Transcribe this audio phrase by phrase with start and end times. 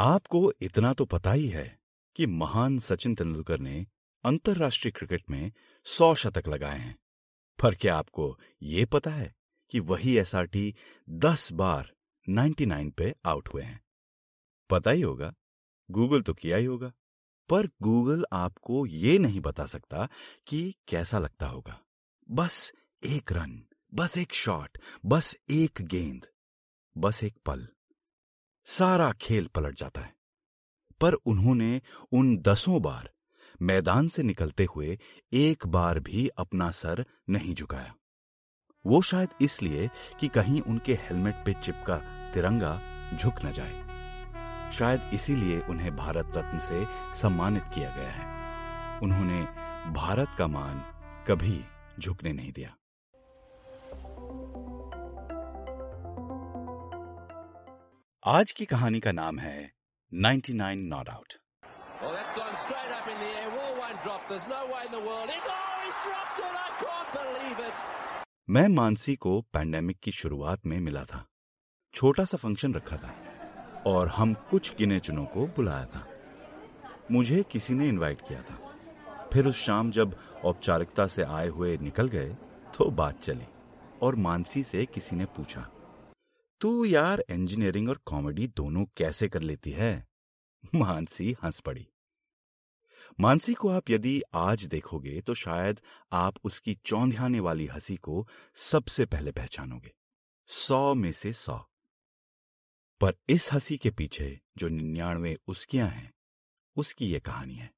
[0.00, 1.80] आपको इतना तो पता ही है
[2.16, 3.86] कि महान सचिन तेंदुलकर ने
[4.24, 5.52] अंतर्राष्ट्रीय क्रिकेट में
[5.84, 6.98] सौ शतक लगाए हैं।
[7.62, 9.34] पर क्या आपको ये पता है
[9.70, 10.74] कि वही एसआरटी
[11.10, 11.92] दस बार
[12.28, 13.80] 99 पे आउट हुए हैं?
[14.70, 15.34] पता ही होगा।
[15.90, 16.92] गूगल तो किया ही होगा।
[17.48, 20.08] पर गूगल आपको ये नहीं बता सकता
[20.46, 21.80] कि कैसा लगता होगा।
[22.30, 22.72] बस
[23.04, 26.26] एक रन, बस एक शॉट, बस एक गेंद,
[26.98, 27.68] बस एक पल।
[28.68, 30.14] सारा खेल पलट जाता है।
[31.00, 31.82] पर उन्होंने
[32.12, 33.10] उन दसों बार
[33.62, 34.98] मैदान से निकलते हुए
[35.32, 37.94] एक बार भी अपना सर नहीं झुकाया।
[38.86, 41.96] वो शायद इसलिए कि कहीं उनके हेलमेट पे चिपका
[42.32, 42.80] तिरंगा
[43.16, 43.88] झुक न जाए।
[44.72, 46.86] शायद इसीलिए उन्हें भारत रत्न से
[47.20, 48.28] सम्मानित किया गया है।
[49.00, 49.42] उन्होंने
[49.92, 50.80] भारत का मान
[51.28, 51.64] कभी
[52.00, 52.76] झुकने नहीं दिया।
[58.28, 59.58] आज की कहानी का नाम है
[60.12, 61.34] 99 not out
[62.00, 63.52] Well, that's gone straight up in the air.
[63.52, 64.26] Wall won't drop.
[64.32, 65.32] There's no way in the world.
[65.36, 66.58] It's, oh, he's dropped it.
[66.58, 67.86] I can't believe it.
[68.50, 71.24] मैं मानसी को पैंडेमिक की शुरुआत में मिला था
[71.94, 73.14] छोटा सा फ़ंक्शन रखा था
[73.86, 76.06] और हम कुछ गिने चुनों को बुलाया था
[77.10, 78.58] मुझे किसी ने इनवाइट किया था
[79.32, 82.36] फिर उस शाम जब औपचारिकता से आए हुए निकल गए
[82.76, 83.48] तो बात चली
[84.02, 85.68] और मानसी से किसी ने पूछा
[86.60, 90.06] तू यार इंजीनियरिंग और कॉमेडी दोनों कैसे कर लेती है?
[90.74, 91.88] मानसी हंस पड़ी।
[93.20, 95.80] मानसी को आप यदि आज देखोगे तो शायद
[96.12, 99.94] आप उसकी चौंधियाने वाली हँसी को सबसे पहले पहचानोगे।
[100.46, 101.58] सौ में से सौ।
[103.00, 106.12] पर इस हँसी के पीछे जो निन्यानवे उसकियाँ हैं,
[106.76, 107.74] उसकी ये कहानी है।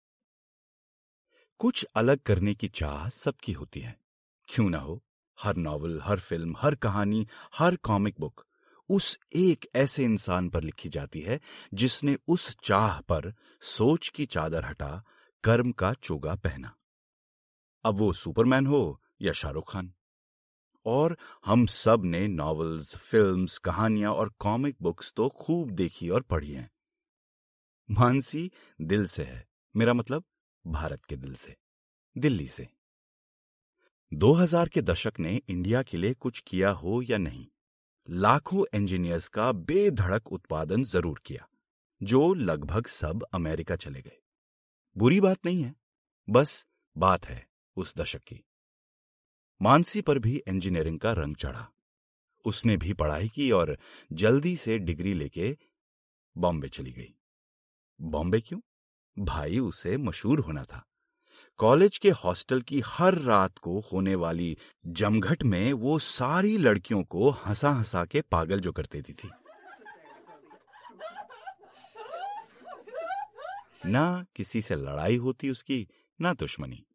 [1.58, 4.00] कुछ अलग करने की चाह सबकी होती है।
[4.48, 5.04] क्यों ना हो?
[5.40, 8.46] हर नॉवल, हर फ़िल्म, हर कहानी, हर कॉमिक बुक
[8.90, 11.40] उस एक ऐसे इंसान पर लिखी जाती है,
[11.74, 15.04] जिसने उस चाह पर सोच की चादर हटा,
[15.44, 16.76] कर्म का चोगा पहना।
[17.84, 19.94] अब वो सुपरमैन हो या शाहरुख खान।
[20.86, 26.70] और हम सबने नॉवेल्स, फिल्म्स, कहानियाँ और कॉमिक बुक्स तो खूब देखी और पढ़ी हैं।
[27.90, 28.50] मानसी
[28.80, 30.24] दिल से है। मेरा मतलब
[30.66, 31.56] भारत के दिल से।
[32.18, 32.68] दिल्ली से।
[34.14, 37.46] 2000 के दशक ने इंडिया के लिए कुछ किया हो या नहीं?
[38.08, 41.48] लाखों इंजीनियर्स का बेधड़क उत्पादन ज़रूर किया,
[42.02, 44.18] जो लगभग सब अमेरिका चले गए।
[44.96, 45.74] बुरी बात नहीं है,
[46.28, 46.66] बस
[46.96, 47.46] बात है
[47.76, 48.44] उस दशक की।
[49.60, 51.66] मानसी पर भी इंजीनियरिंग का रंग चढ़ा।
[52.44, 53.76] उसने भी पढ़ाई की और
[54.12, 55.56] जल्दी से डिग्री लेके
[56.36, 57.14] बॉम्बे चली गई।
[58.00, 58.60] बॉम्बे क्यों?
[59.16, 60.84] भाई उसे मशहूर होना था।
[61.60, 67.30] कॉलेज के हॉस्टल की हर रात को होने वाली जमघट में वो सारी लड़कियों को
[67.30, 69.30] हंसा हंसा के पागल जो कर देती थी।
[73.86, 75.88] ना किसी से लड़ाई होती उसकी,
[76.20, 76.86] ना दुश्मनी।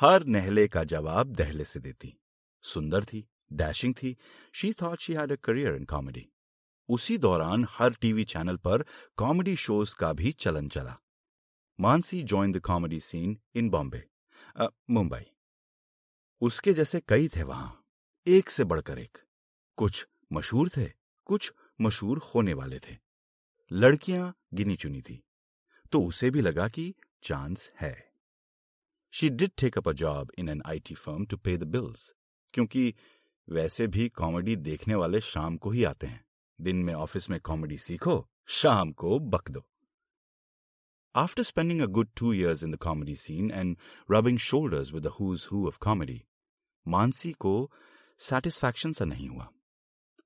[0.00, 2.14] हर नहले का जवाब दहले से देती।
[2.62, 4.16] सुंदर थी, डैशिंग थी।
[4.52, 6.28] She thought she had a career in comedy
[6.88, 8.84] उसी दौरान हर टीवी चैनल पर
[9.16, 10.96] कॉमेडी शोज़ का भी चलन चला।
[11.78, 14.02] Mansi join the comedy scene in Bombay
[14.90, 15.24] Mumbai.
[16.42, 17.84] उसके जैसे कई थे वहाँ,
[18.26, 19.18] एक से बढ़कर एक।
[19.78, 20.86] कुछ मशहूर थे,
[21.26, 22.96] कुछ मशहूर होने वाले थे।
[23.70, 25.22] लड़कियाँ गिनी चुनी थी
[25.92, 27.96] तो उसे भी लगा कि चांस है।
[29.14, 32.12] She did take up a job in an IT firm to pay the bills
[32.54, 32.94] क्योंकि
[33.48, 36.24] वैसे भी कॉमेडी देखने वाले शाम को ही आते हैं।
[36.58, 39.66] दिन में ऑफ़िस में कॉमेडी सीखो, शाम को बक दो।
[41.18, 45.10] After spending a good two years in the comedy scene and rubbing shoulders with the
[45.10, 46.18] who's who of comedy,
[46.86, 47.54] Mansi को
[48.20, 49.48] सेटिस्फैक्शन सा नहीं हुआ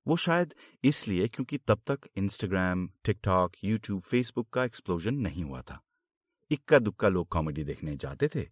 [0.06, 0.54] वो शायद
[0.84, 5.81] इसलिए क्योंकि तब तक इंस्टाग्राम टिकटॉक यूट्यूब फेसबुक का एक्सप्लोजन नहीं हुआ था
[6.50, 8.47] इक्का दुक्का लोग कॉमेडी देखने जाते थे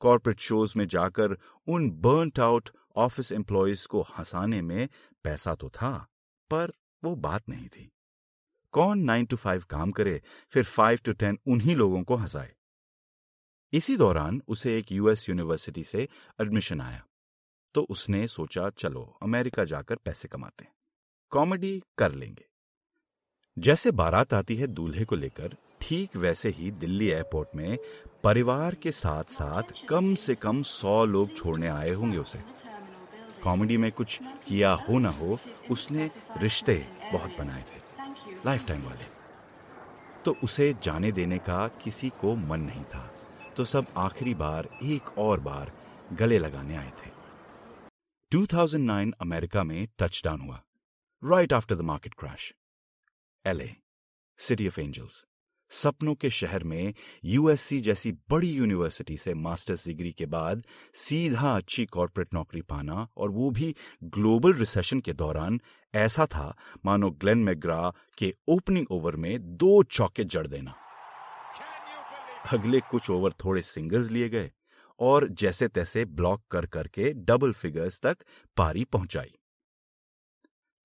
[0.00, 1.36] कॉरपोरेट शोज़ में जाकर
[1.74, 2.70] उन बर्नट आउट
[3.06, 4.88] ऑफ़िस एम्प्लॉयज़ को हंसाने में
[5.24, 5.94] पैसा तो था
[6.50, 6.72] पर
[7.02, 7.90] वो बात नहीं थी
[8.72, 12.54] कौन नाइन टू फाइव काम करे, फिर फाइव टू टेन उन्हीं लोगों को हंसाए।
[13.72, 16.08] इसी दौरान उसे एक यूएस यूनिवर्सिटी से
[16.40, 17.06] एडमिशन आया।
[17.74, 20.72] तो उसने सोचा, चलो, अमेरिका जाकर पैसे कमाते हैं।
[21.30, 22.44] कॉमेडी कर लेंगे।
[23.58, 27.78] जैसे बारात आती है दूल्हे को लेकर, ठीक वैसे ही दिल्ली एयरपोर्ट में
[28.24, 32.38] परिवार के साथ साथ कम से कम सौ लोग छोड़ने आए होंगे उसे।
[33.42, 35.38] कॉमेडी में कुछ किया हो ना हो,
[35.70, 37.81] उसने रिश्ते बहुत बनाए थे।
[38.46, 39.04] लाइफ टाइम वाले।
[40.24, 43.14] तो उसे जाने देने का किसी को मन नहीं था।
[43.56, 45.72] तो सब आखिरी बार, एक और बार
[46.12, 47.10] गले लगाने आए थे।
[48.32, 50.62] 2009 अमेरिका में टचडाउन हुआ।
[51.24, 52.54] Right after the market crash
[53.46, 53.76] LA
[54.38, 55.26] city of angels
[55.72, 60.64] सपनों के शहर में यूएससी जैसी बड़ी यूनिवर्सिटी से मास्टर्स डिग्री के बाद
[60.94, 63.74] सीधा अच्छी कॉरपोरेट नौकरी पाना और वो भी
[64.04, 65.60] ग्लोबल रिसेशन के दौरान,
[65.94, 66.54] ऐसा था
[66.84, 70.74] मानो ग्लेन मैग्रा के ओपनिंग ओवर में दो चौके जड़ देना।
[72.52, 74.50] अगले कुछ ओवर थोड़े सिंगल्स लिए गए
[75.00, 78.24] और जैसे तैसे ब्लॉक कर करके डबल फिगर्स तक
[78.56, 79.34] पारी पहुंचाई।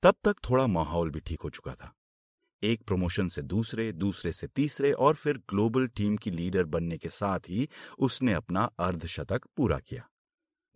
[0.04, 1.94] तब तक थोड़ा माहौल भी ठीक हो चुका था।
[2.64, 7.10] एक प्रमोशन से दूसरे दूसरे से तीसरे और फिर ग्लोबल टीम की लीडर बनने के
[7.10, 7.70] साथ ही
[8.00, 10.10] उसने अपना अर्धशतक पूरा किया।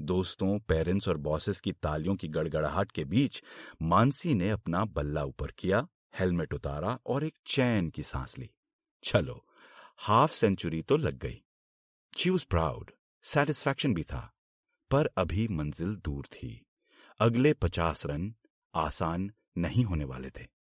[0.01, 3.43] दोस्तों, पेरेंट्स और बॉसेस की तालियों की गड़गड़ाहट के बीच
[3.81, 5.87] मानसी ने अपना बल्ला ऊपर किया,
[6.19, 8.49] हेलमेट उतारा और एक चैन की सांस ली।
[9.03, 9.45] चलो,
[9.97, 11.43] हाफ़ सेंचुरी तो लग गई।
[12.17, 12.91] शी वॉज़ प्राउड
[13.23, 14.33] सेटिस्फैक्शन भी था,
[14.91, 16.65] पर अभी मंजिल दूर थी।
[17.19, 18.35] अगले पचास रन
[18.75, 20.60] आसान नहीं होने वाले थे।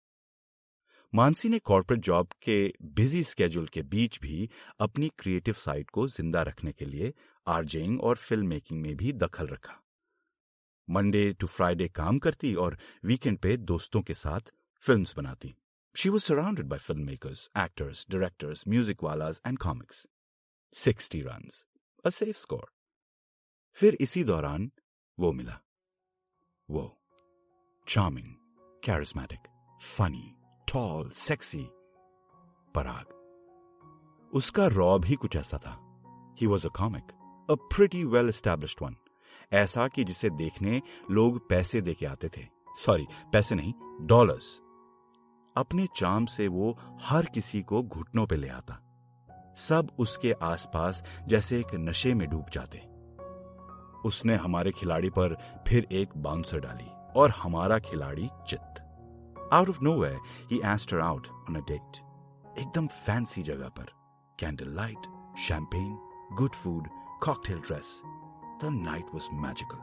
[1.14, 4.50] मानसी ने कॉरपोरेट जॉब के बिज़ी स्केड्यूल के बीच भी
[4.80, 7.14] अपनी क्रिएटिव साइड को ज़िंदा रखने के लिए
[7.48, 9.80] आर्जेइंग और फ़िल्म मेकिंग में भी दखल रखा।
[10.88, 14.52] मंडे टू फ्राइडे काम करती और वीकेंड पे दोस्तों के साथ
[14.86, 15.56] फिल्म्स बनाती।
[15.96, 20.06] She was surrounded by film makers actors directors music वालाज and comics
[20.76, 21.50] sixty run
[22.06, 22.72] a safe score
[23.78, 24.72] फिर इसी दौरान
[25.18, 25.60] वो मिला।
[26.70, 26.90] वो
[27.88, 28.34] charming
[28.84, 29.48] charismatic
[29.82, 30.34] funny
[30.74, 31.68] tall sexy
[32.76, 35.72] Parag उसका रॉ भी कुछ ऐसा था।
[36.42, 37.04] He was a comic
[37.50, 38.96] a pretty well established one
[39.54, 40.82] ऐसा कि जिसे देखने
[41.12, 42.46] लोग पैसे दे के आते थे।
[42.78, 44.62] सॉरी पैसे नहीं डॉलर्स
[45.56, 48.80] अपने चाम से वो हर किसी को घुटनों पे ले आता।
[49.58, 52.80] सब उसके आसपास जैसे एक नशे में डूब जाते।
[54.06, 55.38] उसने हमारे खिलाड़ी पर
[55.68, 58.84] फिर एक बाउंसर डाली और हमारा खिलाड़ी चित्त।
[59.54, 60.10] Out of no way
[60.52, 61.98] he asked her out on a date
[62.60, 63.92] एकदम फैंसी जगह पर.
[64.40, 65.08] Candle light
[65.40, 65.94] champagne
[66.38, 66.88] good food
[67.24, 68.02] cocktail dress
[68.64, 69.78] the night was magical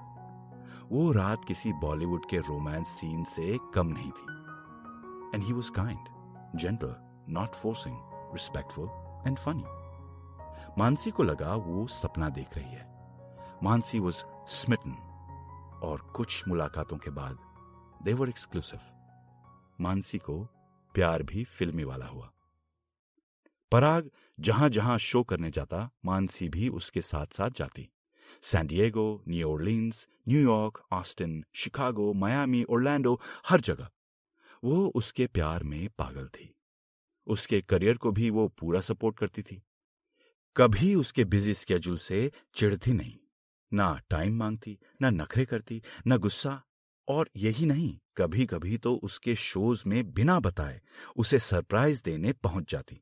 [0.90, 5.34] वो रात किसी बॉलीवुड के रोमांस सीन से कम नहीं थी.
[5.34, 6.94] And he was kind gentle
[7.32, 7.96] not forcing
[8.32, 8.88] respectful
[9.26, 9.64] and funny
[10.78, 12.87] Mansi को लगा वो सपना देख रही है.
[13.62, 14.25] मानसी वॉज़
[14.55, 14.96] स्मिटन
[15.84, 17.38] और कुछ मुलाकातों के बाद
[18.02, 18.81] देवर एक्सक्लूसिव
[19.81, 20.44] मानसी को
[20.94, 22.32] प्यार भी फिल्मी वाला हुआ।
[23.73, 24.11] पराग
[24.41, 27.91] जहाँ जहाँ शो करने जाता, मानसी भी उसके साथ साथ जाती
[28.43, 33.91] San Diego New New York Austin Chicago Miami Orlando हर जगह।
[34.65, 36.55] वो उसके प्यार में पागल थी।
[37.26, 39.62] उसके करियर को भी वो पूरा सपोर्ट करती थी।
[40.56, 43.19] कभी उसके बिज़ी स्केड्यूल से चिढ़ती नहीं।
[43.73, 46.62] ना टाइम मांगती, ना नखरे करती, ना गुस्सा
[47.09, 50.81] और यही नहीं कभी कभी तो उसके शोज़ में बिना बताए
[51.17, 53.01] उसे सरप्राइज़ देने पहुँच जाती।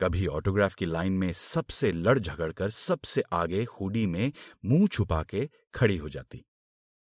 [0.00, 4.32] कभी ऑटोग्राफ की लाइन में सबसे लड़ झगड़ कर सबसे आगे हुडी में
[4.64, 6.44] मुँह छुपा के खड़ी हो जाती।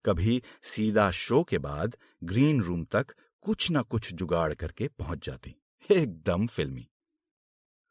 [0.06, 5.56] कभी सीधा शो के बाद ग्रीन रूम तक कुछ ना कुछ जुगाड़ करके पहुँच जाती।
[5.92, 6.88] एकदम फिल्मी।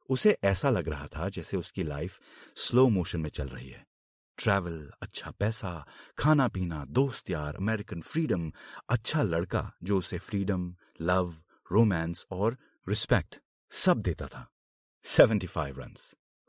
[0.08, 2.18] उसे ऐसा लग रहा था जैसे उसकी लाइफ
[2.56, 3.89] स्लो मोशन में चल रही है।
[4.40, 5.86] ट्रैवल अच्छा पैसा,
[6.18, 8.50] खाना पीना, दोस्त यार अमेरिकन फ्रीडम
[8.88, 11.34] अच्छा लड़का, जो उसे फ्रीडम लव
[11.72, 12.56] रोमांस और
[12.88, 13.40] रिस्पेक्ट
[13.72, 14.46] सब देता था।
[15.04, 15.94] 75 रन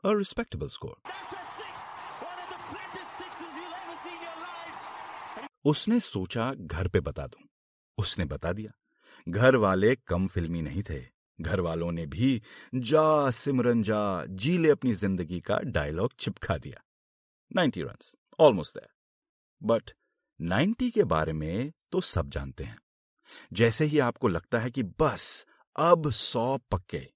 [0.04, 0.96] अ रिस्पेक्टेबल स्कोर
[5.64, 7.48] उसने सोचा, घर पे बता दूँ।
[7.98, 8.70] उसने बता दिया,
[9.28, 11.00] घर वाले कम फिल्मी नहीं थे।
[11.40, 12.42] घर वालों ने भी
[12.74, 16.82] जा सिमरन जा, जी ले अपनी ज़िंदगी का डायलॉग चिपका दिया।
[17.56, 17.96] 90 रन
[18.40, 18.88] ऑलमोस्ट देयर
[19.62, 19.90] बट
[20.40, 22.78] 90 के बारे में तो सब जानते हैं।
[23.52, 27.12] जैसे ही आपको लगता है कि बस, अब सौ पक्के,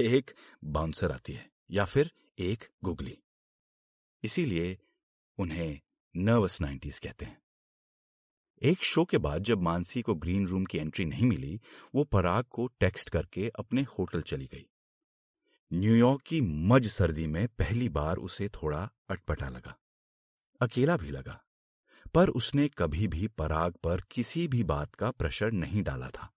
[0.00, 0.30] एक
[0.64, 3.18] बाउंसर आती है, या फिर एक गुगली
[4.22, 4.78] इसीलिए
[5.38, 5.80] उन्हें
[6.16, 7.42] नर्वस नाइन्टीज कहते हैं।
[8.62, 11.60] एक शो के बाद जब मानसी को ग्रीन रूम की एंट्री नहीं मिली,
[11.94, 14.66] वो पराग को टेक्स्ट करके अपने होटल चली गई।
[15.70, 18.78] न्यूयॉर्क की मज सर्दी में पहली बार उसे थोड़ा
[19.10, 19.76] अटपटा लगा।
[20.60, 21.40] अकेला भी लगा,
[22.14, 26.30] पर उसने कभी भी पराग पर किसी भी बात का प्रेशर नहीं डाला था।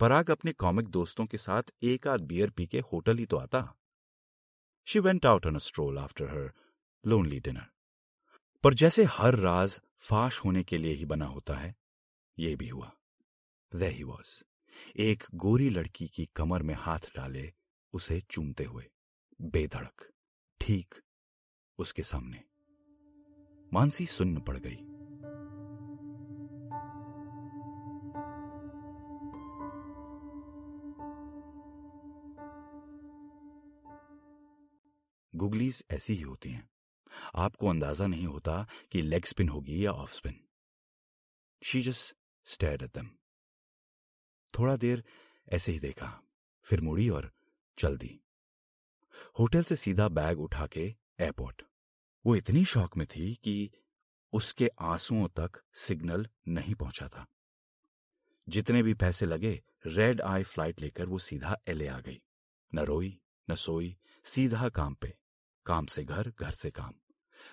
[0.00, 3.62] पराग अपने कॉमिक दोस्तों के साथ एक आध बियर पी के होटल ही तो आता।
[4.86, 6.50] She went out on a stroll after her
[7.04, 7.66] lonely dinner
[8.64, 11.74] पर जैसे हर राज फाश होने के लिए ही बना होता है,
[12.38, 12.92] ये भी हुआ।
[13.72, 14.42] वे ही वॉज़
[15.00, 17.52] एक गोरी लड़की की कमर में हाथ डाले
[17.92, 18.84] उसे चूमते हुए,
[19.40, 20.08] बेधड़क,
[20.60, 20.94] ठीक
[21.78, 22.44] उसके सामने।
[23.72, 24.78] मानसी सुन्न पड़ गई।
[35.34, 36.68] गुगलीज ऐसी ही होती हैं।
[37.34, 40.40] आपको अंदाज़ा नहीं होता कि लेग स्पिन होगी या off spin
[41.62, 42.14] she just
[42.46, 43.08] stare at them
[44.54, 45.04] थोड़ा देर
[45.48, 46.22] ऐसे ही देखा,
[46.66, 47.32] फिर मुड़ी और
[47.78, 48.20] चल दी
[49.38, 51.62] होटल से सीधा बैग उठा के एयरपोर्ट।
[52.26, 53.70] वो इतनी शौक में थी कि
[54.32, 57.26] उसके आंसुओं तक सिग्नल नहीं पहुँचा था।
[58.48, 62.22] जितने भी पैसे लगे, रेड आई फ़्लाइट लेकर वो सीधा एले आ गई।
[62.74, 65.16] न रोई, न सोई, सीधा काम पे।
[65.66, 66.94] काम से घर घर से काम।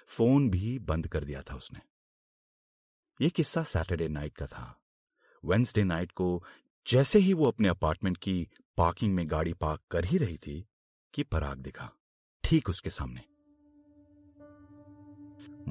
[0.07, 1.79] फ़ोन भी बंद कर दिया था उसने।
[3.21, 4.81] ये किस्सा सैटरडे नाइट का था।
[5.45, 6.43] वेंसडे नाइट को
[6.87, 8.47] जैसे ही वो अपने अपार्टमेंट की
[8.79, 10.53] पार्किंग में गाड़ी पार्क कर ही रही थी
[11.13, 11.89] कि पराग दिखा,
[12.43, 13.21] ठीक उसके सामने।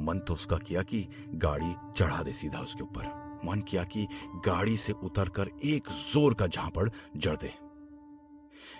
[0.03, 1.01] मन तो उसका किया कि
[1.35, 3.07] गाड़ी चढ़ा दे सीधा उसके ऊपर।
[3.45, 4.07] मन किया कि
[4.45, 7.53] गाड़ी से उतरकर एक ज़ोर का झापड़ जड़ दे।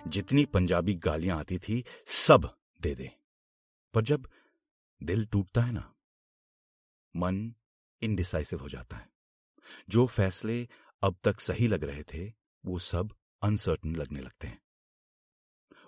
[0.07, 2.49] जितनी पंजाबी गालियाँ आती थी, सब
[2.81, 3.11] दे दे।
[3.93, 4.27] पर जब
[5.01, 5.93] दिल टूटता है ना,
[7.15, 7.53] मन
[8.01, 9.09] इनडिसाइसिव हो जाता है।
[9.89, 10.67] जो फैसले
[11.03, 12.33] अब तक सही लग रहे थे,
[12.63, 14.61] वो सब अनसर्टन लगने लगते हैं।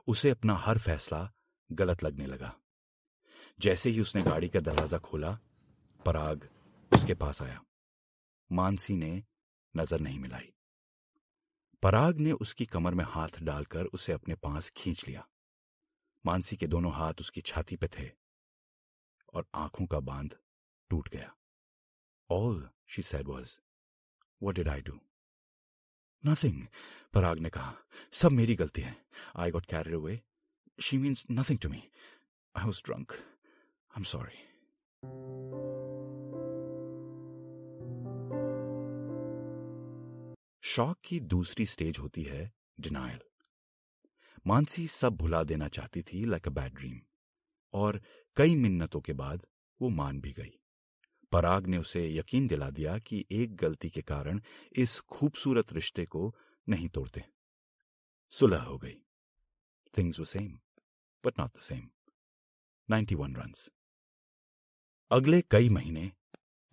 [0.07, 1.31] उसे अपना हर फैसला
[1.71, 2.55] गलत लगने लगा।
[3.59, 5.39] जैसे ही उसने गाड़ी का दरवाज़ा खोला,
[6.05, 6.49] पराग
[6.93, 7.63] उसके पास आया।
[8.51, 9.23] मानसी ने
[9.75, 10.53] नज़र नहीं मिलाई।
[11.83, 15.27] पराग ने उसकी कमर में हाथ डालकर उसे अपने पास खींच लिया।
[16.25, 18.11] मानसी के दोनों हाथ उसकी छाती पे थे
[19.33, 20.37] और आँखों का बाँध
[20.89, 21.35] टूट गया।
[22.29, 23.57] All she said was
[24.43, 24.99] what did I do
[26.23, 26.61] nothing
[27.13, 27.73] Parag ने कहा।
[28.13, 28.95] सब मेरी गलती है।
[29.35, 30.19] I got carried away
[30.79, 31.83] she means nothing to me
[32.55, 34.39] I was drunk I am sorry
[40.63, 43.19] शौक की दूसरी स्टेज होती है डिनायल
[44.47, 46.99] मानसी सब भुला देना चाहती थी लाइक अ बैड ड्रीम
[47.73, 48.01] और
[48.35, 49.45] कई मिन्नतों के बाद
[49.81, 50.60] वो मान भी गई।
[51.31, 54.41] पराग ने उसे यकीन दिला दिया कि एक गलती के कारण
[54.75, 56.35] इस खूबसूरत रिश्ते को
[56.69, 57.23] नहीं तोड़ते।
[58.33, 58.97] सुलह हो गई।
[59.97, 60.59] थिंग्स वो same
[61.25, 61.89] but not the same
[62.89, 63.69] 91 runs
[65.11, 66.11] अगले कई महीने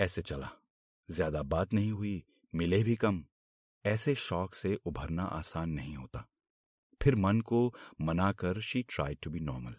[0.00, 0.50] ऐसे चला।
[1.08, 2.24] ज़्यादा बात नहीं हुई,
[2.54, 3.24] मिले भी कम।
[3.84, 6.24] ऐसे शौक से उभरना आसान नहीं होता।
[7.00, 9.76] फिर मन को मनाकर she try to be normal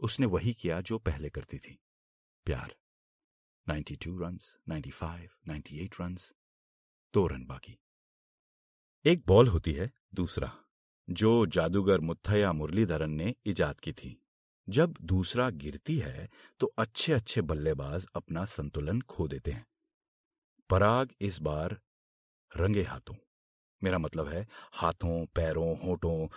[0.00, 1.78] उसने वही किया जो पहले करती थी।
[2.46, 2.74] प्यार।
[3.68, 6.32] 92 रन्स 95, 98 रन्स
[7.14, 7.78] दो रन बाकी।
[9.04, 10.64] एक बॉल होती है दूसरा
[11.10, 14.20] जो जादूगर मुथैया मुरलीधरन ने इजाद की थी।
[14.68, 16.30] जब दूसरा गिरती है
[16.60, 19.66] तो अच्छे अच्छे बल्लेबाज अपना संतुलन खो देते हैं।
[20.70, 21.80] पराग इस बार
[22.56, 23.14] रंगे हाथों।
[23.82, 26.28] मेरा मतलब है हाथों पैरों होठों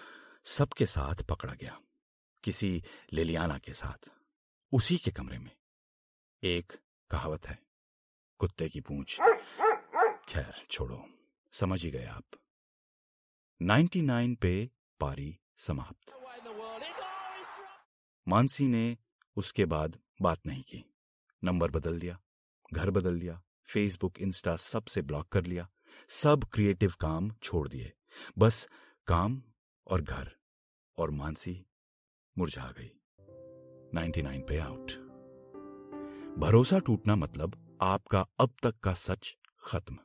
[0.44, 1.82] सबके साथ पकड़ा गया।
[2.44, 4.10] किसी लिलियाना के साथ
[4.72, 5.52] उसी के कमरे में।
[6.44, 6.74] एक
[7.10, 7.60] कहावत है,
[8.38, 9.18] कुत्ते की पूंछ।
[10.30, 11.10] खैर, छोड़ो,
[11.52, 12.24] समझ ही गए आप।
[13.62, 16.14] 99 पे पारी समाप्त।
[18.28, 18.98] मानसी ने
[19.36, 20.96] उसके बाद बात नहीं की।
[21.44, 22.20] नंबर बदल दिया,
[22.74, 25.70] घर बदल लिया फेसबुक, इंस्टा सबसे ब्लॉक कर लिया।
[26.10, 27.94] सब क्रिएटिव काम छोड़ दिए।
[28.38, 28.70] बस
[29.08, 29.44] काम
[29.88, 30.36] और घर
[30.98, 31.66] और मानसी
[32.38, 32.92] मुरझा गई।
[33.94, 35.07] 99 पे आउट।
[36.38, 39.98] भरोसा टूटना मतलब आपका अब तक का सच खत्म।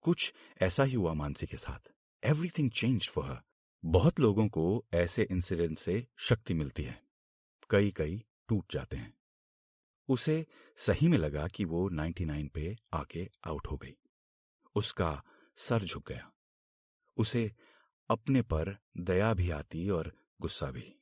[0.00, 1.92] कुछ ऐसा ही हुआ मानसी के साथ।
[2.24, 3.40] एवरीथिंग चेंज फॉर हर
[3.84, 7.04] बहुत लोगों को ऐसे इंसिडेंट से शक्ति मिलती है।
[7.70, 9.14] कई कई टूट जाते हैं।
[10.08, 13.96] उसे सही में लगा कि वो 99 पे आके आउट हो गई।
[14.74, 15.22] उसका
[15.56, 16.32] सर झुक गया।
[17.16, 17.52] उसे
[18.08, 20.94] अपने पर दया भी आती और गुस्सा भी।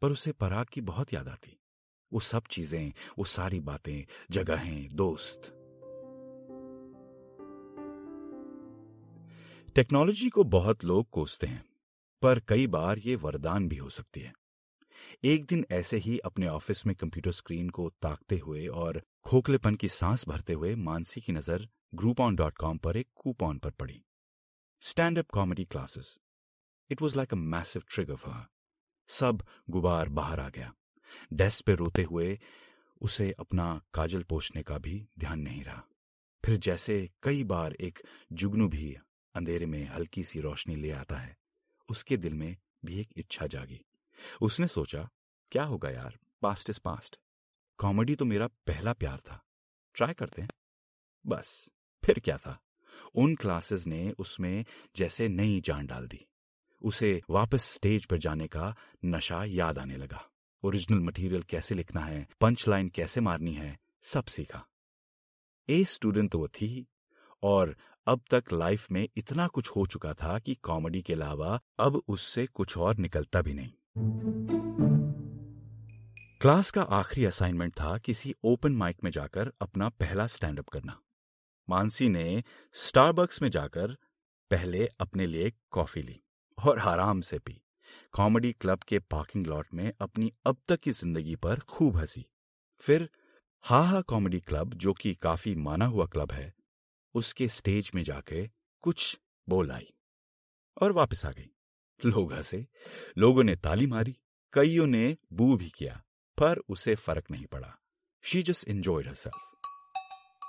[0.00, 1.59] पर उसे पराग की बहुत याद आती।
[2.12, 5.52] वो सब चीज़ें, वो सारी बातें, जगहें दोस्त।
[9.74, 11.64] टेक्नोलॉजी को बहुत लोग कोसते हैं,
[12.22, 14.32] पर कई बार ये वरदान भी हो सकती है।
[15.24, 19.88] एक दिन ऐसे ही अपने ऑफ़िस में कंप्यूटर स्क्रीन को ताकते हुए और खोखलेपन की
[19.88, 24.02] सांस भरते हुए मानसी की नज़र ग्रुपॉन डॉट कॉम पर एक कूपन पर पड़ी।
[24.82, 26.18] Stand up comedy classes
[26.90, 28.46] it was like a massive trigger for
[29.08, 30.72] सब गुबार बाहर आ गया।
[31.32, 32.40] डेस्क पे रोते हुए
[33.00, 35.84] उसे अपना काजल पोछने का भी ध्यान नहीं रहा।
[36.44, 37.98] फिर जैसे कई बार एक
[38.32, 38.96] जुगनू भी
[39.34, 41.38] अंधेरे में हल्की सी रोशनी ले आता है,
[41.88, 43.80] उसके दिल में भी एक इच्छा जागी।
[44.40, 45.08] उसने सोचा,
[45.50, 47.16] क्या होगा यार, पास्ट इज़ पास्ट।
[47.78, 49.44] कॉमेडी तो मेरा पहला प्यार था।
[49.94, 50.48] ट्राई करते हैं।
[51.26, 51.70] बस,
[52.04, 52.62] फिर क्या था?
[53.14, 54.64] उन क्लासेस ने उसमें
[54.96, 56.26] जैसे नई जान डाल दी।
[56.82, 60.29] उसे वापस स्टेज पर जाने का नशा याद आने लगा।
[60.62, 64.66] ओरिजिनल मटेरियल कैसे लिखना है पंच लाइन कैसे मारनी है, सब सीखा।
[65.68, 66.86] ए स्टूडेंट तो वो थी
[67.42, 67.76] और
[68.06, 72.46] अब तक लाइफ में इतना कुछ हो चुका था कि कॉमेडी के अलावा अब उससे
[72.46, 73.72] कुछ और निकलता भी नहीं।
[76.40, 81.00] क्लास का आखिरी असाइनमेंट था किसी ओपन माइक में जाकर अपना पहला स्टैंड अप करना।
[81.70, 82.42] मानसी ने
[82.74, 83.96] स्टारबक्स में जाकर
[84.50, 86.20] पहले अपने लिए कॉफ़ी ली
[86.66, 87.60] और आराम से पी।
[88.12, 92.24] कॉमेडी क्लब के पार्किंग लॉट में अपनी अब तक की ज़िंदगी पर खूब हँसी।
[92.80, 93.08] फिर
[93.64, 96.52] हा हा कॉमेडी क्लब, जो कि काफ़ी माना हुआ क्लब है,
[97.14, 98.46] उसके स्टेज में जाके
[98.82, 99.18] कुछ
[99.48, 99.92] बोल आई
[100.82, 101.50] और वापस आ गई।
[102.00, 102.66] लोग हंसे,
[103.18, 104.16] लोगों ने ताली मारी,
[104.52, 106.02] कईयों ने बू भी किया,
[106.38, 107.76] पर उसे फ़र्क नहीं पड़ा।
[108.24, 109.46] शी जस्ट एंजॉयड हरसेल्फ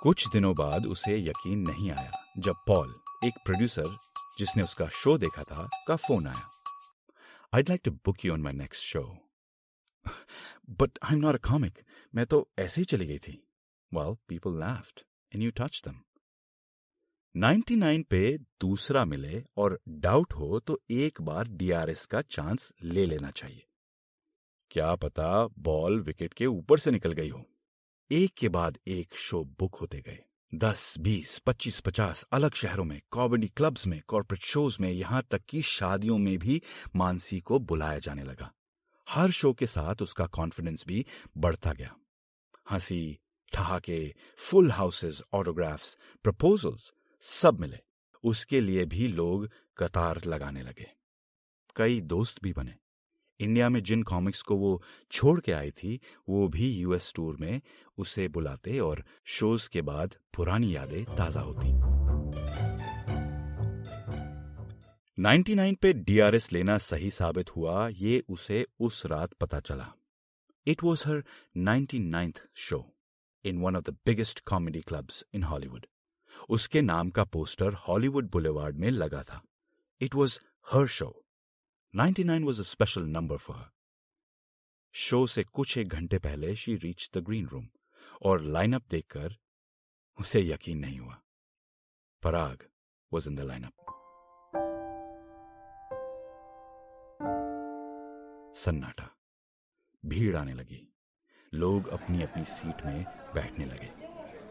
[0.02, 2.94] कुछ दिनों बाद उसे यकीन नहीं आया, जब पॉल
[3.24, 3.96] एक प्रोड्यूसर
[4.38, 6.61] जिसने उसका शो देखा था, का फ़ोन आया।
[7.52, 9.18] I'd like to book you on my next show.
[10.80, 11.82] But I'm not a comic.
[12.14, 13.38] मैं तो ऐसे ही चली गई थी.
[13.92, 15.98] Well, people laughed and you touched them.
[17.34, 23.30] 99 पे दूसरा मिले और डाउट हो तो एक बार डीआरएस का चांस ले लेना
[23.30, 23.66] चाहिए
[24.70, 27.44] क्या पता बॉल विकेट के ऊपर से निकल गई हो
[28.10, 30.18] एक के बाद एक शो बुक होते गए
[30.54, 35.42] दस, बीस, पच्चीस, पचास अलग शहरों में कॉमेडी क्लब्स में कॉर्पोरेट शोज़ में, यहाँ तक
[35.48, 36.62] कि शादियों में भी
[36.96, 38.52] मानसी को बुलाया जाने लगा।
[39.08, 41.06] हर शो के साथ उसका कॉन्फिडेंस भी
[41.36, 41.96] बढ़ता गया।
[42.70, 43.18] हँसी,
[43.52, 46.92] ठहाके फुल हाउसेस ऑटोग्राफ्स प्रपोजल्स
[47.22, 47.78] सब मिले।
[48.24, 50.90] उसके लिए भी लोग कतार लगाने लगे।
[51.76, 52.74] कई दोस्त भी बने।
[53.42, 57.60] इंडिया में जिन कॉमिक्स को वो छोड़ के आई थी, वो भी यूएस टूर में
[57.98, 61.72] उसे बुलाते और शोज़ के बाद पुरानी यादें ताज़ा होती।
[65.18, 69.92] 99 पे डीआरएस लेना सही साबित हुआ, ये उसे उस रात पता चला।
[70.66, 71.22] It was her
[71.56, 72.84] ninety show
[73.44, 75.86] in one of the biggest comedy clubs in Hollywood
[76.48, 79.42] उसके नाम का पोस्टर हॉलीवुड बुलेवार्ड में लगा था।
[80.00, 80.38] It was
[80.72, 81.21] her show
[81.96, 83.66] 99 was a special number for her.
[84.92, 87.68] Show से कुछ एक घंटे पहले she reach the green room
[88.22, 89.36] और लाइनअप देखकर
[90.20, 91.20] उसे यकीन नहीं हुआ।
[92.22, 92.68] Parag
[93.12, 93.72] was in the lineup
[98.56, 99.16] सन्नाटा।
[100.06, 100.94] भीड़ आने लगी।
[101.54, 103.92] लोग अपनी अपनी सीट में बैठने लगे।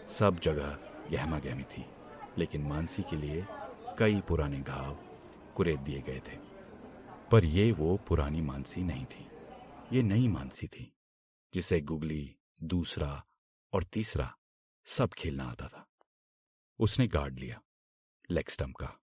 [0.08, 0.70] सब जगह
[1.12, 1.86] गहमा गहमी थी,
[2.38, 3.46] लेकिन मानसी के लिए
[4.00, 4.96] कई पुराने घाव
[5.56, 6.51] कुरेद दिए गए थे।
[7.32, 9.26] पर ये वो पुरानी मानसी नहीं थी।
[9.92, 10.94] ये नई मानसी थी
[11.54, 13.26] जिसे गुगली दूसरा
[13.74, 14.38] और तीसरा
[14.86, 15.86] सब खेलना आता था।
[16.80, 17.62] उसने गार्ड लिया
[18.32, 19.00] लेग स्टम्प का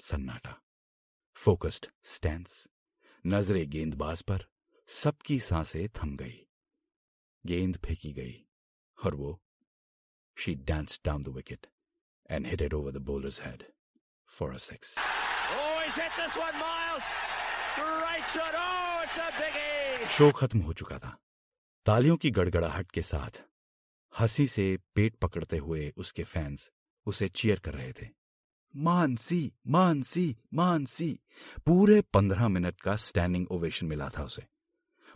[0.00, 0.60] सन्नाटा।
[1.36, 2.48] फोकस्ड स्टैंड
[3.26, 4.46] नजरे गेंदबाज पर
[4.88, 6.46] सबकी साँसें थम गई।
[7.46, 8.46] गेंद फेंकी गई
[9.04, 9.40] और वो
[10.36, 11.66] she dance down the wicket
[12.30, 13.64] and hit it over the bowler's head
[14.28, 14.96] for a six
[15.54, 17.08] Oh, he's hit this one, Miles.
[17.72, 18.54] Shot.
[18.54, 20.08] Oh.
[20.08, 21.18] Show खत्म हो चुका था।
[21.86, 23.42] तालियों की गड़गड़ाहट के साथ
[24.20, 26.70] हँसी से पेट पकड़ते हुए उसके फैंस
[27.06, 28.08] उसे चीयर कर रहे थे।
[28.76, 31.20] मानसी मानसी मानसी।
[31.66, 34.42] पूरे पंद्रह मिनट का स्टैंडिंग ओवेशन मिला था उसे।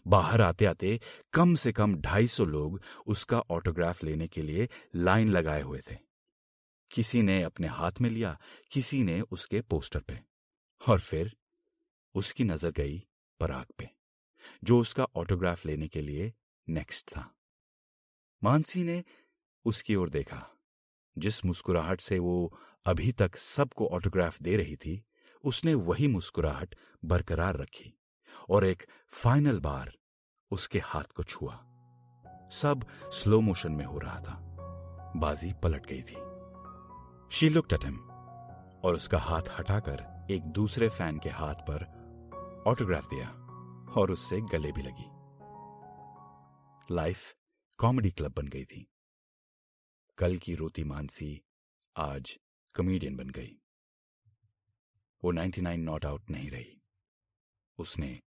[0.06, 1.00] बाहर आते आते
[1.32, 5.96] कम से कम ढाई सौ लोग उसका ऑटोग्राफ लेने के लिए लाइन लगाए हुए थे।
[6.90, 8.40] किसी ने अपने हाथ में लिया,
[8.70, 10.20] किसी ने उसके पोस्टर पे।
[10.88, 11.36] और फिर
[12.16, 13.07] उसकी नज़र गई
[13.40, 13.90] पराग पे,
[14.64, 16.33] जो उसका ऑटोग्राफ लेने के लिए
[16.68, 17.35] नेक्स्ट था।
[18.44, 19.05] मानसी ने
[19.64, 20.50] उसकी ओर देखा,
[21.18, 25.05] जिस मुस्कुराहट से वो अभी तक सबको ऑटोग्राफ दे रही थी,
[25.44, 26.74] उसने वही मुस्कुराहट
[27.05, 27.98] बरकरार रखी
[28.48, 29.92] और एक फाइनल बार
[30.50, 31.55] उसके हाथ को छुआ।
[32.52, 34.42] सब स्लो मोशन में हो रहा था।
[35.16, 36.16] बाजी पलट गई थी।
[37.37, 37.85] शी लुक्ड एट
[38.85, 42.05] और उसका हाथ हटाकर एक दूसरे फ़ैन के हाथ पर
[42.66, 43.31] ऑटोग्राफ दिया
[44.00, 45.05] और उससे गले भी लगी।
[46.94, 47.37] लाइफ
[47.79, 48.90] कॉमेडी क्लब बन गई थी।
[50.18, 51.44] कल की रोती मानसी
[51.96, 52.38] आज
[52.76, 53.62] कॉमेडियन बन गई।
[55.24, 56.83] वो 99 नॉट आउट नहीं रही।
[57.79, 58.22] उसने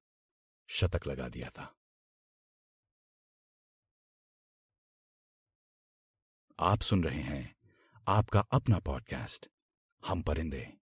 [0.67, 1.77] शतक लगा दिया था।
[6.59, 7.57] आप सुन रहे हैं
[8.09, 9.49] आपका अपना पॉडकास्ट
[10.07, 10.78] हम परिंदे।